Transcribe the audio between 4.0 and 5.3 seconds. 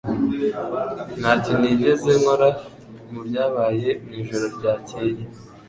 mwijoro ryakeye.